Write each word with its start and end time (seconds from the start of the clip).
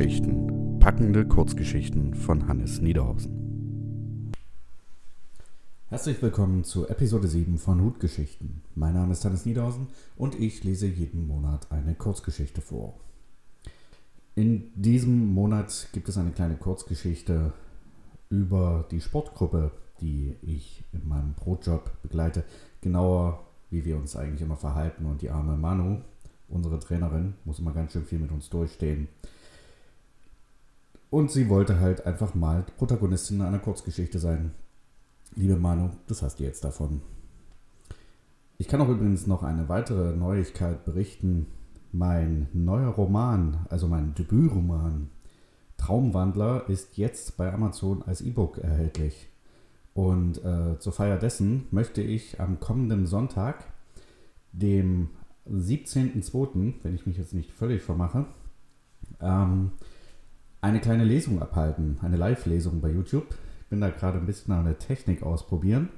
Hutgeschichten. 0.00 0.78
Packende 0.78 1.26
Kurzgeschichten 1.26 2.14
von 2.14 2.48
Hannes 2.48 2.80
Niederhausen. 2.80 4.32
Herzlich 5.88 6.22
willkommen 6.22 6.64
zu 6.64 6.88
Episode 6.88 7.28
7 7.28 7.58
von 7.58 7.82
Hutgeschichten. 7.82 8.62
Mein 8.74 8.94
Name 8.94 9.12
ist 9.12 9.26
Hannes 9.26 9.44
Niederhausen 9.44 9.88
und 10.16 10.40
ich 10.40 10.64
lese 10.64 10.86
jeden 10.86 11.26
Monat 11.26 11.70
eine 11.70 11.94
Kurzgeschichte 11.94 12.62
vor. 12.62 12.94
In 14.36 14.72
diesem 14.74 15.34
Monat 15.34 15.88
gibt 15.92 16.08
es 16.08 16.16
eine 16.16 16.30
kleine 16.30 16.56
Kurzgeschichte 16.56 17.52
über 18.30 18.86
die 18.90 19.02
Sportgruppe, 19.02 19.70
die 20.00 20.34
ich 20.40 20.82
in 20.94 21.06
meinem 21.06 21.34
Brotjob 21.34 21.90
begleite. 22.00 22.44
Genauer, 22.80 23.44
wie 23.68 23.84
wir 23.84 23.98
uns 23.98 24.16
eigentlich 24.16 24.40
immer 24.40 24.56
verhalten 24.56 25.04
und 25.04 25.20
die 25.20 25.28
arme 25.28 25.58
Manu, 25.58 25.98
unsere 26.48 26.78
Trainerin, 26.78 27.34
muss 27.44 27.58
immer 27.58 27.74
ganz 27.74 27.92
schön 27.92 28.06
viel 28.06 28.18
mit 28.18 28.32
uns 28.32 28.48
durchstehen. 28.48 29.08
Und 31.10 31.32
sie 31.32 31.48
wollte 31.48 31.80
halt 31.80 32.06
einfach 32.06 32.34
mal 32.34 32.64
Protagonistin 32.76 33.42
einer 33.42 33.58
Kurzgeschichte 33.58 34.20
sein. 34.20 34.52
Liebe 35.34 35.56
Manu, 35.56 35.90
das 36.06 36.22
hast 36.22 36.38
du 36.38 36.44
jetzt 36.44 36.62
davon. 36.62 37.02
Ich 38.58 38.68
kann 38.68 38.80
auch 38.80 38.88
übrigens 38.88 39.26
noch 39.26 39.42
eine 39.42 39.68
weitere 39.68 40.16
Neuigkeit 40.16 40.84
berichten. 40.84 41.46
Mein 41.92 42.48
neuer 42.52 42.90
Roman, 42.90 43.66
also 43.70 43.88
mein 43.88 44.14
Debütroman, 44.14 45.08
Traumwandler, 45.76 46.68
ist 46.68 46.96
jetzt 46.96 47.36
bei 47.36 47.52
Amazon 47.52 48.02
als 48.02 48.20
E-Book 48.20 48.58
erhältlich. 48.58 49.28
Und 49.94 50.44
äh, 50.44 50.78
zur 50.78 50.92
Feier 50.92 51.18
dessen 51.18 51.66
möchte 51.72 52.02
ich 52.02 52.40
am 52.40 52.60
kommenden 52.60 53.06
Sonntag, 53.06 53.64
dem 54.52 55.08
17.02., 55.50 56.74
wenn 56.82 56.94
ich 56.94 57.06
mich 57.06 57.16
jetzt 57.16 57.34
nicht 57.34 57.50
völlig 57.50 57.82
vermache, 57.82 58.26
ähm, 59.20 59.72
eine 60.60 60.80
kleine 60.80 61.04
Lesung 61.04 61.40
abhalten, 61.40 61.98
eine 62.02 62.16
Live-Lesung 62.16 62.80
bei 62.80 62.90
YouTube. 62.90 63.34
Ich 63.62 63.66
bin 63.68 63.80
da 63.80 63.90
gerade 63.90 64.18
ein 64.18 64.26
bisschen 64.26 64.52
an 64.52 64.64
der 64.64 64.78
Technik 64.78 65.22
ausprobieren. 65.22 65.88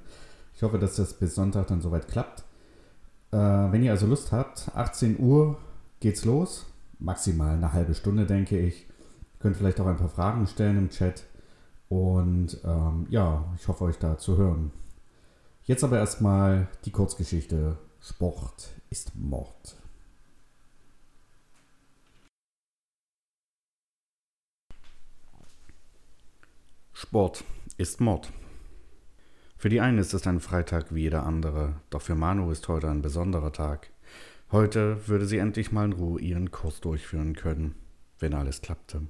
Ich 0.55 0.63
hoffe, 0.63 0.79
dass 0.79 0.97
das 0.97 1.15
bis 1.15 1.35
Sonntag 1.35 1.67
dann 1.69 1.81
soweit 1.81 2.09
klappt. 2.09 2.45
Äh, 3.33 3.37
wenn 3.37 3.83
ihr 3.83 3.91
also 3.91 4.07
Lust 4.07 4.33
habt, 4.33 4.71
18 4.75 5.19
Uhr 5.19 5.59
geht's 6.01 6.25
los. 6.25 6.67
Maximal 6.99 7.57
eine 7.57 7.73
halbe 7.73 7.95
Stunde, 7.95 8.27
denke 8.27 8.59
ich. 8.59 8.87
Ihr 8.87 9.39
könnt 9.41 9.57
vielleicht 9.57 9.81
auch 9.81 9.87
ein 9.87 9.97
paar 9.97 10.09
Fragen 10.09 10.47
stellen 10.47 10.79
im 10.79 10.91
Chat. 10.91 11.25
Und 11.89 12.59
ähm, 12.65 13.07
ja, 13.11 13.45
ich 13.57 13.67
hoffe, 13.69 13.85
euch 13.85 13.99
da 13.99 14.19
zu 14.19 14.37
hören. 14.37 14.71
Jetzt 15.65 15.85
aber 15.85 15.99
erstmal 15.99 16.69
die 16.85 16.91
Kurzgeschichte 16.91 17.77
Sport 18.01 18.71
ist 18.91 19.15
Mord. 19.15 19.82
Sport 27.13 27.45
ist 27.77 28.01
Mord. 28.01 28.33
Für 29.59 29.69
die 29.69 29.83
einen 29.83 29.99
ist 29.99 30.15
es 30.15 30.27
ein 30.27 30.41
Freitag 30.41 30.95
wie 30.95 31.03
jeder 31.03 31.27
andere, 31.27 31.75
doch 31.91 32.01
für 32.01 32.15
Manu 32.15 32.51
ist 32.51 32.67
heute 32.69 32.89
ein 32.89 33.03
besonderer 33.03 33.53
Tag. 33.53 33.91
Heute 34.51 34.97
würde 35.09 35.27
sie 35.27 35.37
endlich 35.37 35.73
mal 35.73 35.85
in 35.85 35.93
Ruhe 35.93 36.23
ihren 36.23 36.51
Kurs 36.51 36.81
durchführen 36.81 37.37
können, 37.37 37.75
wenn 38.19 38.33
alles 38.33 38.63
klappte. 38.63 39.03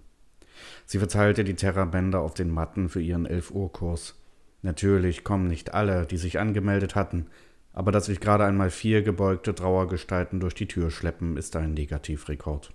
Sie 0.84 0.98
verteilte 0.98 1.44
die 1.44 1.54
Terrabänder 1.54 2.22
auf 2.22 2.34
den 2.34 2.50
Matten 2.50 2.88
für 2.88 3.00
ihren 3.00 3.24
11 3.24 3.52
Uhr 3.52 3.72
Kurs. 3.72 4.20
Natürlich 4.62 5.22
kommen 5.22 5.46
nicht 5.46 5.72
alle, 5.72 6.04
die 6.04 6.18
sich 6.18 6.40
angemeldet 6.40 6.96
hatten, 6.96 7.28
aber 7.72 7.92
dass 7.92 8.06
sich 8.06 8.18
gerade 8.18 8.44
einmal 8.44 8.70
vier 8.70 9.02
gebeugte 9.02 9.54
Trauergestalten 9.54 10.40
durch 10.40 10.54
die 10.54 10.66
Tür 10.66 10.90
schleppen, 10.90 11.36
ist 11.36 11.54
ein 11.54 11.74
Negativrekord. 11.74 12.74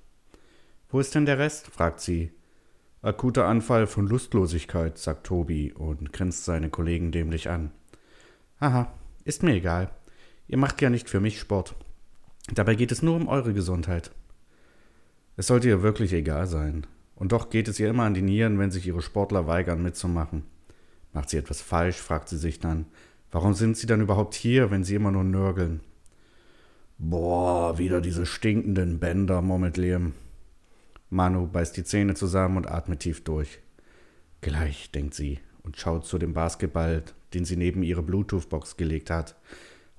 Wo 0.88 1.02
ist 1.02 1.14
denn 1.16 1.26
der 1.26 1.38
Rest? 1.38 1.68
fragt 1.68 2.00
sie. 2.00 2.32
Akuter 3.08 3.46
Anfall 3.46 3.88
von 3.88 4.06
Lustlosigkeit, 4.06 4.98
sagt 4.98 5.26
Tobi 5.28 5.72
und 5.72 6.12
grinst 6.12 6.44
seine 6.44 6.70
Kollegen 6.70 7.14
dämlich 7.14 7.50
an. 7.50 7.72
Aha, 8.60 8.92
ist 9.24 9.44
mir 9.44 9.54
egal. 9.54 9.92
Ihr 10.50 10.58
macht 10.58 10.82
ja 10.82 10.90
nicht 10.90 11.10
für 11.10 11.22
mich 11.22 11.40
Sport. 11.40 11.74
Dabei 12.54 12.76
geht 12.76 12.92
es 12.92 13.02
nur 13.02 13.16
um 13.16 13.30
eure 13.30 13.54
Gesundheit. 13.54 14.12
Es 15.38 15.48
sollte 15.48 15.70
ihr 15.70 15.84
wirklich 15.84 16.12
egal 16.12 16.48
sein. 16.48 16.86
Und 17.16 17.32
doch 17.32 17.50
geht 17.50 17.70
es 17.70 17.80
ihr 17.80 17.88
immer 17.88 18.04
an 18.04 18.14
die 18.14 18.22
Nieren, 18.22 18.60
wenn 18.60 18.72
sich 18.72 18.86
ihre 18.86 19.02
Sportler 19.02 19.48
weigern 19.48 19.82
mitzumachen. 19.82 20.44
Macht 21.14 21.30
sie 21.30 21.38
etwas 21.38 21.62
falsch, 21.62 21.96
fragt 21.96 22.28
sie 22.28 22.38
sich 22.38 22.60
dann, 22.60 22.88
Warum 23.32 23.54
sind 23.54 23.78
sie 23.78 23.88
dann 23.88 24.02
überhaupt 24.02 24.36
hier, 24.36 24.70
wenn 24.70 24.84
sie 24.84 24.96
immer 24.96 25.12
nur 25.12 25.24
nörgeln? 25.24 25.80
Boah, 26.98 27.78
wieder 27.78 28.02
diese 28.02 28.26
stinkenden 28.26 29.00
Bänder, 29.00 29.42
murmelt 29.42 29.78
Liam. 29.78 30.12
Manu 31.10 31.48
beißt 31.48 31.78
die 31.78 31.84
Zähne 31.84 32.16
zusammen 32.16 32.58
und 32.58 32.70
atmet 32.70 33.00
tief 33.02 33.24
durch. 33.24 33.60
Gleich, 34.42 34.92
denkt 34.92 35.14
sie 35.14 35.40
und 35.64 35.78
schaut 35.78 36.06
zu 36.06 36.18
dem 36.18 36.34
Basketball, 36.34 37.04
den 37.34 37.46
sie 37.46 37.58
neben 37.58 37.84
ihre 37.84 38.04
Bluetooth-Box 38.04 38.78
gelegt 38.78 39.10
hat. 39.10 39.36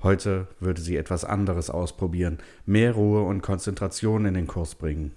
Heute 0.02 0.46
würde 0.60 0.80
sie 0.80 0.96
etwas 0.96 1.24
anderes 1.24 1.70
ausprobieren, 1.70 2.38
mehr 2.64 2.92
Ruhe 2.92 3.22
und 3.22 3.42
Konzentration 3.42 4.26
in 4.26 4.34
den 4.34 4.46
Kurs 4.46 4.76
bringen. 4.76 5.12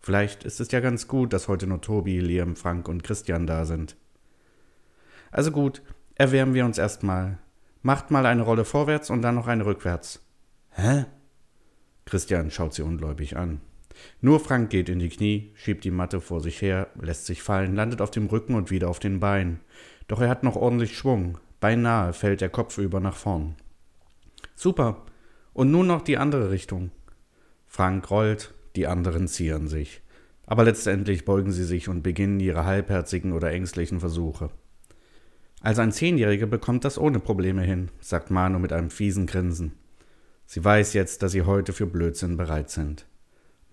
Vielleicht 0.00 0.44
ist 0.44 0.60
es 0.60 0.70
ja 0.72 0.80
ganz 0.80 1.08
gut, 1.08 1.32
dass 1.32 1.48
heute 1.48 1.66
nur 1.66 1.80
Tobi, 1.80 2.20
Liam, 2.20 2.56
Frank 2.56 2.88
und 2.88 3.02
Christian 3.02 3.46
da 3.46 3.64
sind. 3.64 3.96
Also 5.30 5.50
gut, 5.50 5.82
erwärmen 6.14 6.54
wir 6.54 6.64
uns 6.64 6.78
erstmal. 6.78 7.38
Macht 7.82 8.10
mal 8.10 8.24
eine 8.24 8.42
Rolle 8.42 8.64
vorwärts 8.64 9.10
und 9.10 9.22
dann 9.22 9.34
noch 9.34 9.48
eine 9.48 9.66
rückwärts. 9.66 10.20
Hä? 10.70 11.04
Christian 12.04 12.50
schaut 12.50 12.74
sie 12.74 12.82
ungläubig 12.82 13.36
an. 13.36 13.60
Nur 14.20 14.40
Frank 14.40 14.70
geht 14.70 14.88
in 14.88 14.98
die 14.98 15.08
Knie, 15.08 15.52
schiebt 15.54 15.84
die 15.84 15.90
Matte 15.90 16.20
vor 16.20 16.40
sich 16.40 16.62
her, 16.62 16.88
lässt 17.00 17.26
sich 17.26 17.42
fallen, 17.42 17.74
landet 17.74 18.00
auf 18.00 18.10
dem 18.10 18.26
Rücken 18.26 18.54
und 18.54 18.70
wieder 18.70 18.88
auf 18.88 18.98
den 18.98 19.20
Beinen. 19.20 19.60
Doch 20.08 20.20
er 20.20 20.28
hat 20.28 20.42
noch 20.42 20.56
ordentlich 20.56 20.96
Schwung. 20.96 21.38
Beinahe 21.60 22.12
fällt 22.12 22.40
der 22.40 22.48
Kopf 22.48 22.78
über 22.78 23.00
nach 23.00 23.16
vorn. 23.16 23.56
Super. 24.54 25.04
Und 25.52 25.70
nun 25.70 25.86
noch 25.86 26.02
die 26.02 26.18
andere 26.18 26.50
Richtung. 26.50 26.90
Frank 27.66 28.10
rollt, 28.10 28.54
die 28.76 28.86
anderen 28.86 29.28
zieren 29.28 29.68
sich. 29.68 30.02
Aber 30.46 30.64
letztendlich 30.64 31.24
beugen 31.24 31.50
sie 31.50 31.64
sich 31.64 31.88
und 31.88 32.02
beginnen 32.02 32.40
ihre 32.40 32.64
halbherzigen 32.64 33.32
oder 33.32 33.50
ängstlichen 33.50 34.00
Versuche. 34.00 34.50
Also 35.60 35.82
ein 35.82 35.92
Zehnjähriger 35.92 36.46
bekommt 36.46 36.84
das 36.84 36.98
ohne 36.98 37.18
Probleme 37.18 37.62
hin, 37.62 37.90
sagt 38.00 38.30
Manu 38.30 38.58
mit 38.58 38.72
einem 38.72 38.90
fiesen 38.90 39.26
Grinsen. 39.26 39.72
Sie 40.44 40.64
weiß 40.64 40.92
jetzt, 40.92 41.22
dass 41.22 41.32
sie 41.32 41.42
heute 41.42 41.72
für 41.72 41.86
Blödsinn 41.86 42.36
bereit 42.36 42.70
sind. 42.70 43.06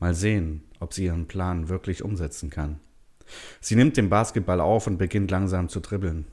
Mal 0.04 0.16
sehen, 0.16 0.64
ob 0.82 0.94
sie 0.94 1.06
ihren 1.06 1.30
Plan 1.30 1.70
wirklich 1.70 2.04
umsetzen 2.04 2.50
kann. 2.50 2.82
Sie 3.62 3.78
nimmt 3.78 3.96
den 3.96 4.10
Basketball 4.10 4.60
auf 4.60 4.86
und 4.86 4.98
beginnt 4.98 5.32
langsam 5.32 5.70
zu 5.70 5.80
dribbeln. 5.80 6.26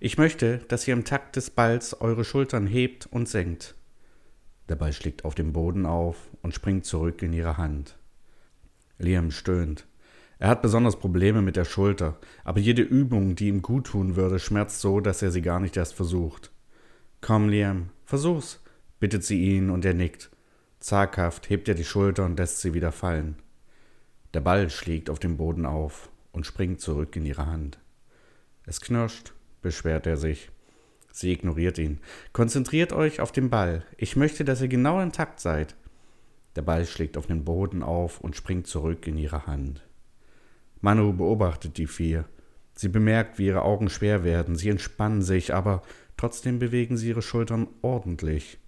Ich 0.00 0.18
möchte, 0.18 0.58
dass 0.66 0.88
ihr 0.88 0.94
im 0.94 1.04
Takt 1.04 1.36
des 1.36 1.50
Balls 1.50 2.00
eure 2.00 2.24
Schultern 2.24 2.66
hebt 2.66 3.06
und 3.06 3.28
senkt. 3.28 3.76
Der 4.68 4.74
Ball 4.74 4.92
schlägt 4.92 5.24
auf 5.24 5.36
dem 5.36 5.52
Boden 5.52 5.86
auf 5.86 6.16
und 6.42 6.56
springt 6.56 6.86
zurück 6.86 7.22
in 7.22 7.32
ihre 7.32 7.56
Hand. 7.56 7.96
Liam 8.98 9.30
stöhnt. 9.30 9.86
Er 10.40 10.48
hat 10.48 10.60
besonders 10.60 10.98
Probleme 10.98 11.40
mit 11.40 11.54
der 11.54 11.66
Schulter, 11.66 12.18
aber 12.42 12.58
jede 12.58 12.82
Übung, 12.82 13.36
die 13.36 13.46
ihm 13.46 13.62
guttun 13.62 14.16
würde, 14.16 14.40
schmerzt 14.40 14.80
so, 14.80 14.98
dass 14.98 15.22
er 15.22 15.30
sie 15.30 15.42
gar 15.42 15.60
nicht 15.60 15.76
erst 15.76 15.94
versucht. 15.94 16.50
Komm, 17.20 17.48
Liam, 17.48 17.90
versuch's, 18.04 18.60
bittet 18.98 19.22
sie 19.22 19.40
ihn 19.40 19.70
und 19.70 19.84
er 19.84 19.94
nickt. 19.94 20.32
Zaghaft 20.80 21.50
hebt 21.50 21.68
er 21.68 21.74
die 21.74 21.84
Schulter 21.84 22.24
und 22.24 22.38
lässt 22.38 22.60
sie 22.60 22.74
wieder 22.74 22.92
fallen. 22.92 23.36
Der 24.34 24.40
Ball 24.40 24.70
schlägt 24.70 25.10
auf 25.10 25.18
dem 25.18 25.36
Boden 25.36 25.66
auf 25.66 26.10
und 26.32 26.46
springt 26.46 26.80
zurück 26.80 27.16
in 27.16 27.26
ihre 27.26 27.46
Hand. 27.46 27.78
Es 28.64 28.80
knirscht, 28.80 29.32
beschwert 29.62 30.06
er 30.06 30.16
sich. 30.16 30.50
Sie 31.10 31.32
ignoriert 31.32 31.78
ihn. 31.78 31.98
Konzentriert 32.32 32.92
euch 32.92 33.20
auf 33.20 33.32
den 33.32 33.50
Ball. 33.50 33.84
Ich 33.96 34.14
möchte, 34.14 34.44
dass 34.44 34.60
ihr 34.60 34.68
genau 34.68 35.00
intakt 35.00 35.40
seid. 35.40 35.74
Der 36.54 36.62
Ball 36.62 36.86
schlägt 36.86 37.16
auf 37.16 37.26
den 37.26 37.44
Boden 37.44 37.82
auf 37.82 38.20
und 38.20 38.36
springt 38.36 38.66
zurück 38.66 39.06
in 39.06 39.16
ihre 39.16 39.46
Hand. 39.46 39.84
Manu 40.80 41.12
beobachtet 41.12 41.76
die 41.76 41.86
vier. 41.86 42.26
Sie 42.74 42.88
bemerkt, 42.88 43.38
wie 43.38 43.46
ihre 43.46 43.62
Augen 43.62 43.90
schwer 43.90 44.22
werden. 44.22 44.54
Sie 44.54 44.68
entspannen 44.68 45.22
sich, 45.22 45.52
aber 45.52 45.82
trotzdem 46.16 46.60
bewegen 46.60 46.96
sie 46.96 47.08
ihre 47.08 47.22
Schultern 47.22 47.66
ordentlich, 47.82 48.58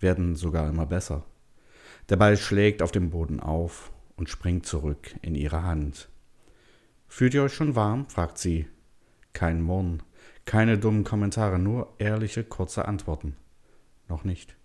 werden 0.00 0.34
sogar 0.34 0.68
immer 0.68 0.86
besser. 0.86 1.24
Der 2.08 2.16
Ball 2.16 2.36
schlägt 2.36 2.82
auf 2.82 2.90
dem 2.90 3.10
Boden 3.10 3.38
auf 3.40 3.92
und 4.16 4.30
springt 4.30 4.64
zurück 4.64 5.14
in 5.20 5.34
ihre 5.34 5.62
Hand. 5.62 6.08
Fühlt 7.06 7.34
ihr 7.34 7.42
euch 7.42 7.54
schon 7.54 7.76
warm? 7.76 8.08
fragt 8.08 8.38
sie. 8.38 8.66
Kein 9.34 9.60
Murren, 9.60 10.02
keine 10.46 10.78
dummen 10.78 11.04
Kommentare, 11.04 11.58
nur 11.58 11.94
ehrliche, 11.98 12.44
kurze 12.44 12.88
Antworten. 12.88 13.36
Noch 14.08 14.24
nicht. 14.24 14.56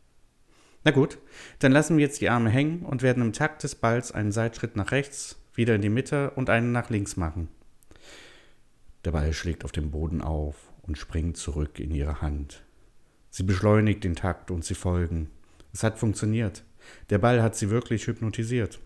Na 0.86 0.92
gut, 0.92 1.18
dann 1.60 1.72
lassen 1.72 1.98
wir 1.98 2.06
jetzt 2.06 2.22
die 2.22 2.30
Arme 2.30 2.50
hängen 2.50 2.84
und 2.84 3.02
werden 3.02 3.24
im 3.24 3.34
Takt 3.34 3.64
des 3.64 3.76
Balls 3.76 4.12
einen 4.12 4.32
Seitschritt 4.32 4.76
nach 4.76 4.92
rechts, 4.92 5.38
wieder 5.54 5.76
in 5.76 5.82
die 5.82 5.90
Mitte 5.90 6.32
und 6.32 6.50
einen 6.50 6.72
nach 6.72 6.90
links 6.90 7.18
machen. 7.18 7.50
Der 9.06 9.12
Ball 9.12 9.34
schlägt 9.34 9.66
auf 9.66 9.74
dem 9.74 9.92
Boden 9.92 10.22
auf 10.22 10.72
und 10.82 10.98
springt 10.98 11.38
zurück 11.38 11.80
in 11.80 11.92
ihre 11.92 12.22
Hand. 12.22 12.64
Sie 13.30 13.44
beschleunigt 13.44 14.04
den 14.04 14.16
Takt 14.16 14.50
und 14.50 14.64
sie 14.64 14.76
folgen. 14.76 15.30
Es 15.74 15.84
hat 15.84 16.00
funktioniert. 16.00 16.64
Der 17.10 17.18
Ball 17.18 17.42
hat 17.42 17.56
sie 17.56 17.70
wirklich 17.70 18.08
hypnotisiert. 18.08 18.80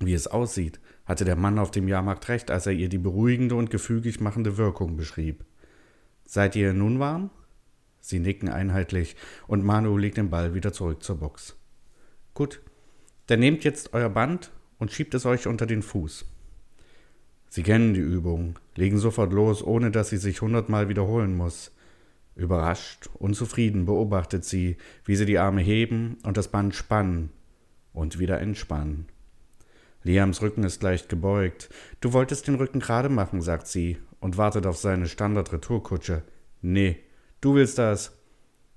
Wie 0.00 0.14
es 0.14 0.26
aussieht, 0.26 0.80
hatte 1.04 1.24
der 1.24 1.36
Mann 1.36 1.58
auf 1.58 1.70
dem 1.70 1.88
Jahrmarkt 1.88 2.28
recht, 2.28 2.50
als 2.50 2.66
er 2.66 2.72
ihr 2.72 2.88
die 2.88 2.98
beruhigende 2.98 3.54
und 3.54 3.70
gefügig 3.70 4.20
machende 4.20 4.56
Wirkung 4.56 4.96
beschrieb. 4.96 5.44
Seid 6.24 6.54
ihr 6.56 6.72
nun 6.72 6.98
warm? 6.98 7.30
Sie 8.00 8.20
nicken 8.20 8.48
einheitlich 8.48 9.16
und 9.46 9.64
Manu 9.64 9.96
legt 9.96 10.16
den 10.16 10.30
Ball 10.30 10.54
wieder 10.54 10.72
zurück 10.72 11.02
zur 11.02 11.16
Box. 11.16 11.56
Gut, 12.34 12.60
dann 13.26 13.40
nehmt 13.40 13.64
jetzt 13.64 13.92
euer 13.92 14.08
Band 14.08 14.50
und 14.78 14.92
schiebt 14.92 15.14
es 15.14 15.26
euch 15.26 15.46
unter 15.46 15.66
den 15.66 15.82
Fuß. 15.82 16.24
Sie 17.50 17.62
kennen 17.62 17.94
die 17.94 18.00
Übung, 18.00 18.58
legen 18.76 18.98
sofort 18.98 19.32
los, 19.32 19.62
ohne 19.62 19.90
dass 19.90 20.10
sie 20.10 20.18
sich 20.18 20.42
hundertmal 20.42 20.88
wiederholen 20.88 21.36
muss. 21.36 21.72
Überrascht, 22.38 23.10
unzufrieden 23.14 23.84
beobachtet 23.84 24.44
sie, 24.44 24.76
wie 25.04 25.16
sie 25.16 25.26
die 25.26 25.38
Arme 25.38 25.60
heben 25.60 26.18
und 26.22 26.36
das 26.36 26.46
Band 26.46 26.72
spannen 26.72 27.30
und 27.92 28.20
wieder 28.20 28.40
entspannen. 28.40 29.06
Liams 30.04 30.40
Rücken 30.40 30.62
ist 30.62 30.80
leicht 30.84 31.08
gebeugt. 31.08 31.68
Du 32.00 32.12
wolltest 32.12 32.46
den 32.46 32.54
Rücken 32.54 32.78
gerade 32.78 33.08
machen, 33.08 33.42
sagt 33.42 33.66
sie 33.66 33.98
und 34.20 34.36
wartet 34.36 34.66
auf 34.66 34.76
seine 34.76 35.08
Standard-Retourkutsche. 35.08 36.22
Nee, 36.62 37.00
du 37.40 37.56
willst 37.56 37.78
das. 37.78 38.12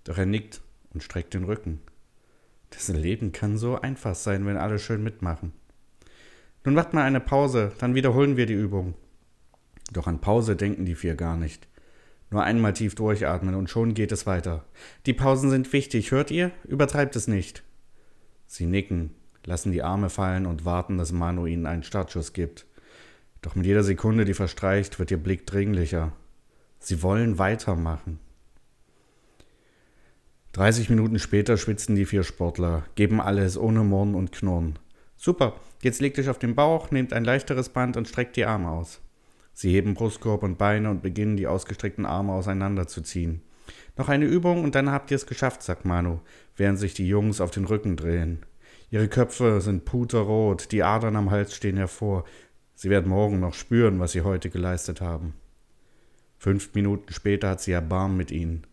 Doch 0.06 0.18
er 0.18 0.26
nickt 0.26 0.62
und 0.92 1.04
streckt 1.04 1.36
den 1.36 1.44
Rücken. 1.44 1.82
Das 2.72 2.88
Leben 2.88 3.32
kann 3.32 3.60
so 3.60 3.80
einfach 3.80 4.16
sein, 4.16 4.44
wenn 4.48 4.58
alle 4.58 4.80
schön 4.80 5.04
mitmachen. 5.04 5.54
Nun 6.64 6.74
macht 6.74 6.94
mal 6.94 7.04
eine 7.04 7.20
Pause, 7.20 7.74
dann 7.78 7.94
wiederholen 7.94 8.38
wir 8.38 8.48
die 8.48 8.54
Übung. 8.54 8.96
Doch 9.94 10.08
an 10.08 10.20
Pause 10.20 10.56
denken 10.56 10.86
die 10.86 10.96
vier 10.96 11.14
gar 11.14 11.38
nicht. 11.38 11.68
Nur 12.32 12.44
einmal 12.44 12.74
tief 12.74 12.96
durchatmen 12.96 13.56
und 13.56 13.70
schon 13.70 13.94
geht 13.94 14.12
es 14.14 14.26
weiter. 14.26 14.64
Die 15.06 15.14
Pausen 15.14 15.50
sind 15.50 15.72
wichtig, 15.74 16.12
hört 16.12 16.32
ihr? 16.32 16.52
Übertreibt 16.64 17.16
es 17.18 17.28
nicht. 17.28 17.62
Sie 18.48 18.66
nicken, 18.66 19.12
lassen 19.46 19.74
die 19.74 19.84
Arme 19.84 20.10
fallen 20.10 20.46
und 20.46 20.64
warten, 20.64 20.98
dass 20.98 21.12
Manu 21.12 21.46
ihnen 21.46 21.66
einen 21.66 21.84
Startschuss 21.84 22.32
gibt. 22.32 22.66
Doch 23.42 23.56
mit 23.56 23.66
jeder 23.66 23.84
Sekunde, 23.84 24.24
die 24.24 24.34
verstreicht, 24.34 24.98
wird 24.98 25.12
ihr 25.12 25.22
Blick 25.22 25.46
dringlicher. 25.46 26.14
Sie 26.80 27.04
wollen 27.04 27.38
weitermachen. 27.38 28.20
30 30.54 30.90
Minuten 30.90 31.20
später 31.20 31.58
schwitzen 31.58 31.96
die 31.96 32.06
vier 32.06 32.24
Sportler, 32.24 32.84
geben 32.96 33.22
alles 33.22 33.58
ohne 33.58 33.84
Murren 33.84 34.16
und 34.16 34.32
Knurren. 34.32 34.80
Super, 35.18 35.56
jetzt 35.82 36.02
legt 36.02 36.18
euch 36.18 36.30
auf 36.30 36.40
den 36.40 36.56
Bauch, 36.56 36.92
nehmt 36.92 37.14
ein 37.14 37.26
leichteres 37.26 37.70
Band 37.70 37.98
und 37.98 38.08
streckt 38.08 38.36
die 38.36 38.46
Arme 38.46 38.70
aus. 38.70 39.02
Sie 39.54 39.72
heben 39.72 39.94
Brustkorb 39.94 40.44
und 40.44 40.58
Beine 40.58 40.90
und 40.90 41.02
beginnen 41.02 41.38
die 41.38 41.48
ausgestreckten 41.48 42.06
Arme 42.06 42.34
auseinanderzuziehen. 42.34 43.42
Noch 43.98 44.10
eine 44.10 44.26
Übung 44.26 44.64
und 44.64 44.76
dann 44.76 44.92
habt 44.92 45.12
ihr 45.12 45.16
es 45.16 45.26
geschafft, 45.26 45.64
sagt 45.64 45.86
Manu, 45.86 46.20
während 46.56 46.80
sich 46.80 46.94
die 46.94 47.08
Jungs 47.08 47.42
auf 47.42 47.52
den 47.52 47.66
Rücken 47.66 47.98
drehen. 47.98 48.40
Ihre 48.90 49.08
Köpfe 49.08 49.62
sind 49.62 49.86
puterrot, 49.86 50.72
die 50.72 50.84
Adern 50.84 51.16
am 51.16 51.32
Hals 51.32 51.56
stehen 51.56 51.78
hervor. 51.78 52.26
Sie 52.76 52.90
werden 52.90 53.10
morgen 53.10 53.40
noch 53.40 53.54
spüren, 53.54 54.00
was 54.00 54.12
sie 54.12 54.22
heute 54.22 54.50
geleistet 54.50 55.02
haben. 55.02 55.34
Fünf 56.38 56.74
Minuten 56.74 57.14
später 57.14 57.50
hat 57.50 57.62
sie 57.62 57.72
Erbarmen 57.72 58.18
mit 58.18 58.32
ihnen. 58.32 58.66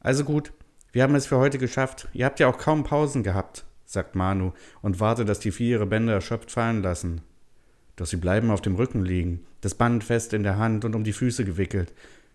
Also 0.00 0.24
gut, 0.24 0.52
wir 0.92 1.02
haben 1.02 1.16
es 1.16 1.26
für 1.26 1.38
heute 1.38 1.58
geschafft. 1.58 2.08
Ihr 2.12 2.24
habt 2.24 2.40
ja 2.40 2.48
auch 2.48 2.58
kaum 2.58 2.84
Pausen 2.84 3.22
gehabt, 3.22 3.64
sagt 3.84 4.14
Manu 4.14 4.52
und 4.80 5.00
wartet, 5.00 5.28
dass 5.28 5.40
die 5.40 5.50
vier 5.50 5.78
ihre 5.78 5.86
Bänder 5.86 6.14
erschöpft 6.14 6.50
fallen 6.50 6.82
lassen. 6.82 7.20
Doch 7.96 8.06
sie 8.06 8.16
bleiben 8.16 8.50
auf 8.50 8.60
dem 8.60 8.76
Rücken 8.76 9.04
liegen, 9.04 9.44
das 9.60 9.74
Band 9.74 10.04
fest 10.04 10.32
in 10.32 10.42
der 10.42 10.58
Hand 10.58 10.84
und 10.84 10.94
um 10.94 11.04
die 11.04 11.12
Füße 11.12 11.44
gewickelt. 11.44 11.92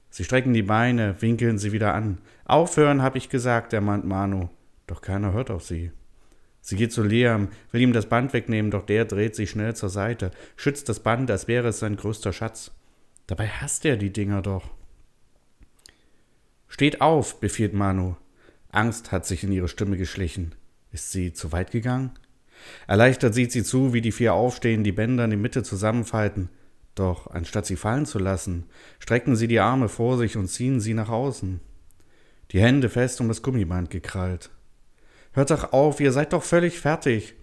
Sie 0.10 0.24
strecken 0.24 0.54
die 0.54 0.64
Beine, 0.64 1.22
winkeln 1.22 1.58
sie 1.58 1.72
wieder 1.72 1.94
an. 1.94 2.20
Aufhören, 2.46 3.02
hab 3.02 3.16
ich 3.16 3.30
gesagt, 3.30 3.74
ermahnt 3.74 4.06
Manu. 4.06 4.50
Doch 4.88 5.02
keiner 5.02 5.34
hört 5.34 5.50
auf 5.50 5.64
sie. 5.64 5.92
Sie 6.62 6.76
geht 6.76 6.94
zu 6.94 7.04
Liam, 7.04 7.50
will 7.72 7.82
ihm 7.82 7.94
das 7.94 8.08
Band 8.08 8.32
wegnehmen, 8.32 8.72
doch 8.72 8.86
der 8.86 9.06
dreht 9.06 9.36
sich 9.36 9.50
schnell 9.50 9.76
zur 9.76 9.90
Seite, 9.90 10.32
schützt 10.56 10.88
das 10.88 11.02
Band, 11.02 11.30
als 11.30 11.48
wäre 11.48 11.70
es 11.70 11.80
sein 11.80 11.98
größter 11.98 12.32
Schatz. 12.32 12.72
Dabei 13.28 13.48
hasst 13.48 13.86
er 13.86 13.98
die 13.98 14.14
Dinger 14.14 14.42
doch. 14.42 14.70
Steht 16.68 17.02
auf, 17.02 17.40
befiehlt 17.40 17.74
Manu. 17.74 18.16
Angst 18.72 19.12
hat 19.12 19.26
sich 19.26 19.44
in 19.44 19.52
ihre 19.52 19.68
Stimme 19.68 19.98
geschlichen. 19.98 20.56
Ist 20.92 21.12
sie 21.12 21.34
zu 21.34 21.52
weit 21.52 21.72
gegangen? 21.72 22.12
Erleichtert 22.88 23.34
sieht 23.34 23.52
sie 23.52 23.64
zu, 23.64 23.94
wie 23.94 24.02
die 24.02 24.12
vier 24.12 24.34
aufstehen, 24.34 24.84
die 24.84 24.92
Bänder 24.92 25.26
in 25.26 25.32
die 25.32 25.38
Mitte 25.38 25.64
zusammenfalten. 25.64 26.50
Doch 26.96 27.28
anstatt 27.28 27.66
sie 27.66 27.76
fallen 27.76 28.06
zu 28.06 28.20
lassen, 28.20 28.66
strecken 29.00 29.36
sie 29.36 29.48
die 29.48 29.60
Arme 29.60 29.90
vor 29.90 30.18
sich 30.18 30.38
und 30.38 30.48
ziehen 30.48 30.80
sie 30.80 30.94
nach 30.94 31.10
außen. 31.10 31.60
Die 32.52 32.62
Hände 32.62 32.90
fest 32.90 33.20
um 33.20 33.28
das 33.28 33.42
Gummiband 33.42 33.90
gekrallt. 33.90 34.52
Hört 35.32 35.50
doch 35.50 35.74
auf, 35.74 36.00
ihr 36.00 36.12
seid 36.12 36.34
doch 36.34 36.44
völlig 36.44 36.80
fertig. 36.80 37.34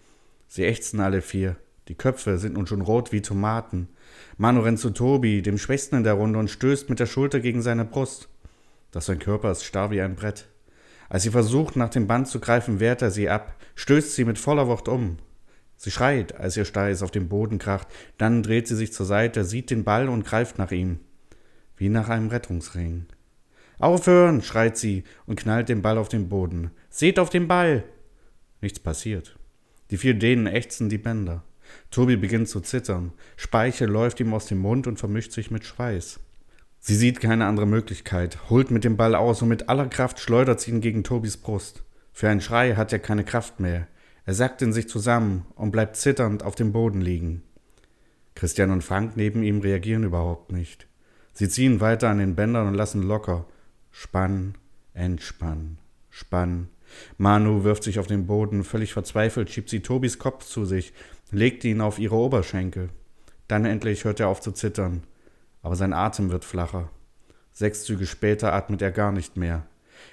Sie 0.47 0.65
ächzen 0.65 1.01
alle 1.01 1.23
vier. 1.23 1.57
Die 1.89 1.97
Köpfe 1.97 2.39
sind 2.39 2.55
nun 2.55 2.69
schon 2.69 2.83
rot 2.83 3.11
wie 3.11 3.23
Tomaten. 3.23 3.89
Manu 4.37 4.61
rennt 4.61 4.79
zu 4.79 4.91
Tobi, 4.91 5.43
dem 5.43 5.59
Schwächsten 5.59 5.97
in 5.97 6.05
der 6.05 6.15
Runde, 6.15 6.39
und 6.39 6.49
stößt 6.49 6.89
mit 6.89 7.01
der 7.01 7.07
Schulter 7.07 7.41
gegen 7.41 7.63
seine 7.63 7.85
Brust. 7.85 8.29
Doch 8.93 9.03
sein 9.03 9.19
Körper 9.19 9.51
ist 9.51 9.65
starr 9.65 9.91
wie 9.91 10.01
ein 10.01 10.15
Brett. 10.15 10.47
Als 11.09 11.25
sie 11.25 11.31
versucht, 11.31 11.75
nach 11.75 11.89
dem 11.89 12.07
Band 12.07 12.29
zu 12.29 12.39
greifen, 12.39 12.79
wehrt 12.79 13.03
er 13.03 13.11
sie 13.11 13.29
ab, 13.29 13.57
stößt 13.75 14.15
sie 14.15 14.25
mit 14.25 14.39
voller 14.39 14.69
Wucht 14.69 14.87
um. 14.87 15.19
Sie 15.83 15.91
schreit, 15.91 16.37
als 16.37 16.59
ihr 16.59 16.67
Steiß 16.67 17.03
auf 17.03 17.11
den 17.11 17.31
Boden 17.31 17.59
kracht, 17.59 17.89
dann 18.19 18.43
dreht 18.43 18.69
sie 18.69 18.77
sich 18.77 18.93
zur 18.93 19.07
Seite, 19.07 19.47
sieht 19.47 19.71
den 19.71 19.83
Ball 19.83 20.11
und 20.11 20.27
greift 20.27 20.59
nach 20.59 20.73
ihm. 20.73 20.99
Wie 21.79 21.89
nach 21.89 22.11
einem 22.11 22.29
Rettungsring. 22.29 23.07
Aufhören, 23.79 24.43
schreit 24.43 24.77
sie 24.77 25.05
und 25.25 25.41
knallt 25.41 25.71
den 25.71 25.81
Ball 25.81 25.97
auf 25.97 26.11
den 26.11 26.29
Boden. 26.29 26.71
Seht 26.91 27.19
auf 27.19 27.31
den 27.31 27.49
Ball! 27.49 27.83
Nichts 28.61 28.79
passiert. 28.79 29.39
Die 29.91 29.97
vier 29.97 30.13
Dänen 30.13 30.47
ächzen 30.47 30.91
die 30.91 30.99
Bänder. 30.99 31.45
Tobi 31.91 32.17
beginnt 32.17 32.51
zu 32.51 32.61
zittern. 32.61 33.15
Speichel 33.39 33.89
läuft 33.89 34.21
ihm 34.21 34.35
aus 34.35 34.45
dem 34.45 34.59
Mund 34.59 34.87
und 34.87 34.99
vermischt 34.99 35.33
sich 35.33 35.51
mit 35.51 35.65
Schweiß. 35.65 36.21
Sie 36.79 36.95
sieht 36.95 37.23
keine 37.23 37.47
andere 37.47 37.67
Möglichkeit, 37.67 38.51
holt 38.51 38.71
mit 38.71 38.85
dem 38.85 38.99
Ball 38.99 39.15
aus 39.15 39.41
und 39.41 39.49
mit 39.49 39.71
aller 39.71 39.89
Kraft 39.89 40.21
schleudert 40.21 40.61
sie 40.61 40.73
ihn 40.73 40.83
gegen 40.83 41.05
Tobis 41.05 41.39
Brust. 41.39 41.85
Für 42.13 42.29
einen 42.29 42.43
Schrei 42.43 42.75
hat 42.75 42.93
er 42.93 42.99
keine 42.99 43.25
Kraft 43.25 43.61
mehr. 43.61 43.87
Er 44.31 44.35
sackt 44.35 44.63
in 44.63 44.73
sich 44.73 44.89
zusammen 44.89 45.45
und 45.57 45.73
bleibt 45.73 45.97
zitternd 45.97 46.45
auf 46.45 46.55
dem 46.55 46.71
Boden 46.71 47.01
liegen. 47.01 47.43
Christian 48.37 48.71
und 48.71 48.85
Frank 48.85 49.17
neben 49.17 49.43
ihm 49.43 49.59
reagieren 49.59 50.05
überhaupt 50.05 50.53
nicht. 50.53 50.87
Sie 51.33 51.49
ziehen 51.49 51.81
weiter 51.81 52.11
an 52.11 52.19
den 52.19 52.37
Bändern 52.37 52.69
und 52.69 52.75
lassen 52.75 53.03
locker. 53.03 53.45
Spann, 53.91 54.55
entspann, 54.95 55.79
spann. 56.11 56.69
Manu 57.19 57.65
wirft 57.65 57.83
sich 57.83 57.99
auf 57.99 58.07
den 58.07 58.29
Boden, 58.29 58.63
völlig 58.63 58.93
verzweifelt 58.93 59.51
schiebt 59.51 59.69
sie 59.69 59.81
Tobis 59.81 60.21
Kopf 60.21 60.45
zu 60.45 60.65
sich, 60.65 60.93
legt 61.33 61.65
ihn 61.65 61.81
auf 61.81 61.99
ihre 61.99 62.15
Oberschenkel. 62.15 62.91
Dann 63.49 63.65
endlich 63.65 64.05
hört 64.05 64.21
er 64.21 64.29
auf 64.29 64.41
zu 64.41 64.53
zittern 64.53 65.03
aber 65.61 65.75
sein 65.75 65.93
Atem 65.93 66.31
wird 66.31 66.45
flacher. 66.45 66.89
Sechs 67.51 67.83
Züge 67.83 68.07
später 68.07 68.53
atmet 68.53 68.81
er 68.81 68.93
gar 68.93 69.11
nicht 69.11 69.37
mehr. 69.37 69.67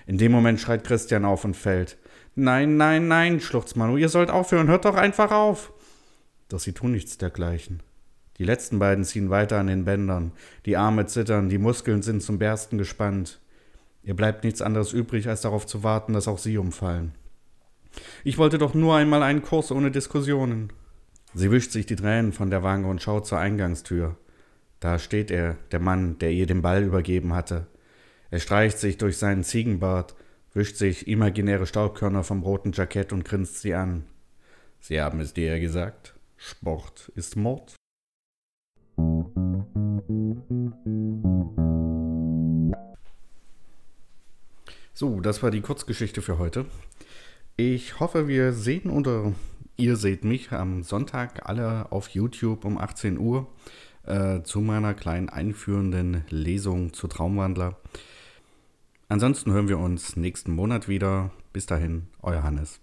In 0.08 0.18
dem 0.18 0.32
Moment 0.32 0.60
schreit 0.60 0.84
Christian 0.84 1.24
auf 1.24 1.46
und 1.46 1.56
fällt. 1.56 1.98
Nein, 2.40 2.78
nein, 2.78 3.08
nein, 3.08 3.40
schluchzt 3.40 3.76
Manu, 3.76 3.98
ihr 3.98 4.10
sollt 4.10 4.30
aufhören, 4.30 4.68
hört 4.68 4.86
doch 4.86 4.94
einfach 4.94 5.32
auf. 5.32 5.74
Doch 6.50 6.60
sie 6.60 6.72
tun 6.72 6.92
nichts 6.92 7.18
dergleichen. 7.18 7.82
Die 8.38 8.44
letzten 8.44 8.78
beiden 8.78 9.04
ziehen 9.06 9.32
weiter 9.32 9.58
an 9.58 9.66
den 9.66 9.86
Bändern, 9.86 10.34
die 10.68 10.78
Arme 10.78 11.08
zittern, 11.08 11.50
die 11.50 11.58
Muskeln 11.58 12.04
sind 12.04 12.22
zum 12.22 12.38
Bersten 12.38 12.78
gespannt. 12.78 13.40
Ihr 14.04 14.16
bleibt 14.16 14.44
nichts 14.44 14.62
anderes 14.62 14.94
übrig, 14.94 15.28
als 15.28 15.42
darauf 15.42 15.66
zu 15.66 15.82
warten, 15.82 16.14
dass 16.14 16.28
auch 16.28 16.38
sie 16.38 16.60
umfallen. 16.60 17.16
Ich 18.24 18.38
wollte 18.38 18.60
doch 18.60 18.76
nur 18.76 18.96
einmal 18.96 19.24
einen 19.24 19.42
Kurs 19.42 19.72
ohne 19.72 19.90
Diskussionen. 19.90 20.72
Sie 21.34 21.50
wischt 21.50 21.72
sich 21.72 21.88
die 21.88 21.96
Tränen 21.96 22.34
von 22.34 22.52
der 22.52 22.62
Wange 22.62 22.88
und 22.88 23.02
schaut 23.02 23.26
zur 23.26 23.40
Eingangstür. 23.40 24.16
Da 24.80 25.00
steht 25.00 25.32
er, 25.32 25.58
der 25.72 25.80
Mann, 25.80 26.20
der 26.20 26.32
ihr 26.32 26.46
den 26.46 26.62
Ball 26.62 26.84
übergeben 26.84 27.34
hatte. 27.34 27.66
Er 28.30 28.40
streicht 28.40 28.78
sich 28.78 29.00
durch 29.00 29.18
seinen 29.18 29.44
Ziegenbart, 29.44 30.14
wischt 30.58 30.78
sich 30.78 31.08
imaginäre 31.08 31.68
Staubkörner 31.68 32.24
vom 32.24 32.42
roten 32.42 32.72
Jackett 32.72 33.14
und 33.14 33.24
grinst 33.24 33.60
sie 33.60 33.76
an. 33.76 34.06
Sie 34.80 35.00
haben 35.00 35.20
es 35.20 35.32
dir 35.36 35.60
gesagt. 35.60 36.16
Sport 36.36 37.12
ist 37.16 37.36
Mord. 37.36 37.76
So, 44.96 45.22
das 45.22 45.44
war 45.44 45.52
die 45.52 45.62
Kurzgeschichte 45.62 46.24
für 46.24 46.40
heute. 46.40 46.66
Ich 47.56 48.00
hoffe, 48.00 48.28
wir 48.28 48.52
sehen 48.52 48.90
oder 48.90 49.34
ihr 49.76 49.96
seht 49.96 50.24
mich 50.24 50.52
am 50.52 50.82
Sonntag 50.82 51.48
alle 51.48 51.92
auf 51.92 52.10
YouTube 52.10 52.66
um 52.66 52.80
18 52.80 53.20
Uhr 53.20 53.46
äh, 54.08 54.42
zu 54.42 54.62
meiner 54.62 54.96
kleinen 54.96 55.30
einführenden 55.30 56.26
Lesung 56.30 56.94
zu 56.94 57.08
Traumwandler. 57.08 57.80
Ansonsten 59.10 59.54
hören 59.54 59.70
wir 59.70 59.78
uns 59.80 60.18
nächsten 60.18 60.52
Monat 60.52 60.90
wieder. 60.90 61.32
Bis 61.54 61.66
dahin, 61.66 62.08
euer 62.22 62.44
Hannes. 62.44 62.82